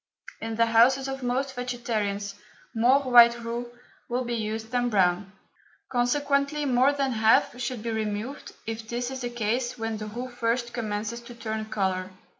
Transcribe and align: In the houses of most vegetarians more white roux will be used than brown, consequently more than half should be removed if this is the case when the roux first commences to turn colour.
In 0.41 0.55
the 0.55 0.65
houses 0.65 1.07
of 1.07 1.21
most 1.21 1.53
vegetarians 1.53 2.33
more 2.73 3.01
white 3.03 3.39
roux 3.43 3.69
will 4.09 4.23
be 4.23 4.33
used 4.33 4.71
than 4.71 4.89
brown, 4.89 5.31
consequently 5.91 6.65
more 6.65 6.91
than 6.91 7.11
half 7.11 7.59
should 7.61 7.83
be 7.83 7.91
removed 7.91 8.51
if 8.65 8.89
this 8.89 9.11
is 9.11 9.21
the 9.21 9.29
case 9.29 9.77
when 9.77 9.97
the 9.97 10.07
roux 10.07 10.29
first 10.29 10.73
commences 10.73 11.21
to 11.21 11.35
turn 11.35 11.65
colour. 11.65 12.09